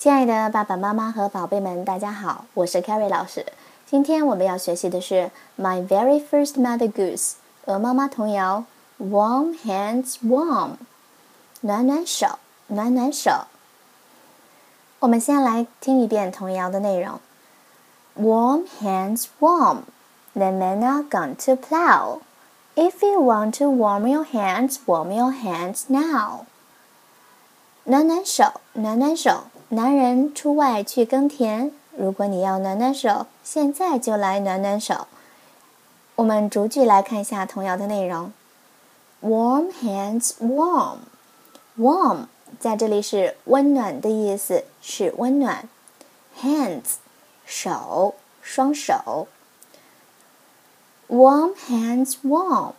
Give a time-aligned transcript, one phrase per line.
[0.00, 3.44] 亲爱的爸爸妈妈和宝贝们，大家好，我是 Carrie 老师。
[3.84, 5.30] 今天我们要学习的是
[5.62, 7.32] 《My Very First Mother Goose》
[7.66, 8.64] 鹅妈妈童谣
[8.98, 10.76] ：Warm hands warm，
[11.60, 13.44] 暖暖手，暖暖手。
[15.00, 17.20] 我们先来听一遍童谣的内容
[18.18, 19.80] ：Warm hands warm,
[20.32, 22.20] the men are gone to plow.
[22.74, 26.46] If you want to warm your hands, warm your hands now.
[27.89, 29.43] 暖暖手，暖暖手。
[29.69, 35.07] 男人出外去耕田，如果你要暖暖手，现在就来暖暖手。
[36.15, 38.31] 我们逐句来看一下童谣的内容。
[39.21, 40.97] Warm hands, warm,
[41.79, 42.27] warm，
[42.59, 45.67] 在这里是温暖的意思，是温暖。
[46.41, 46.83] Hands，
[47.45, 49.27] 手，双手。
[51.09, 52.73] Warm hands, warm.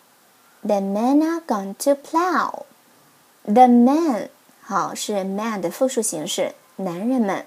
[0.62, 2.64] The men are gone to plow.
[3.44, 4.28] The men，
[4.71, 6.55] 好，是 man 的复数形式。
[6.77, 7.45] 男人们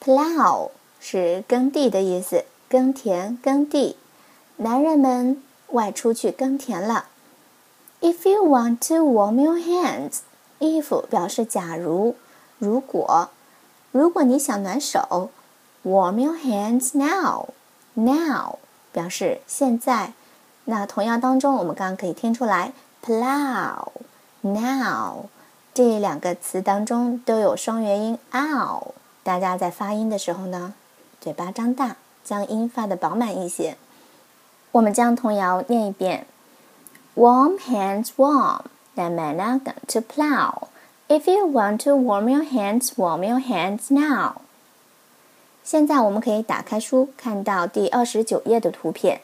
[0.00, 3.96] ，plow 是耕地的意思，耕田、耕地。
[4.58, 7.06] 男人们外出去耕田了。
[8.00, 12.14] If you want to warm your hands，if 表示假如、
[12.58, 13.30] 如果，
[13.90, 15.30] 如果你想暖手
[15.84, 18.60] ，warm your hands now，now
[18.92, 20.12] 表示现在。
[20.66, 22.72] 那同样当中，我们刚刚可以听出来
[23.04, 23.88] ，plow，now。
[25.74, 28.92] 这两个词当中都有双元音 ow，
[29.24, 30.74] 大家在发音的时候呢，
[31.20, 33.76] 嘴巴张大，将音发的饱满一些。
[34.70, 36.28] 我们将童谣念一遍
[37.16, 38.60] ：Warm hands warm,
[38.94, 40.68] the men are gone to plow.
[41.08, 44.42] If you want to warm your hands, warm your hands now.
[45.64, 49.22] 现在我们可以打开书，看到第二十九页的图片。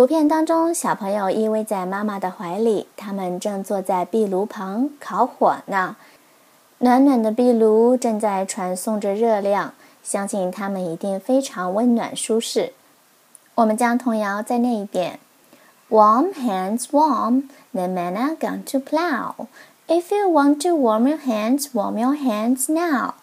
[0.00, 5.94] 图片当中，小朋友依偎在妈妈的怀里，他们正坐在壁炉旁烤火呢。
[6.78, 12.72] 暖暖的壁炉正在传送着热量，相信他们一定非常温暖舒适。
[13.56, 15.20] 我们将童谣再念一遍
[15.90, 19.48] ：Warm hands warm, the man are gone to plow.
[19.86, 23.16] If you want to warm your hands, warm your hands now.